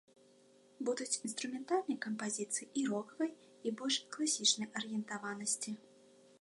Будуць 0.87 1.19
інструментальныя 1.27 1.99
кампазіцыі 2.07 2.67
і 2.83 2.87
рокавай, 2.93 3.31
і 3.67 3.77
больш 3.83 3.95
класічнай 4.17 4.69
арыентаванасці. 4.83 5.71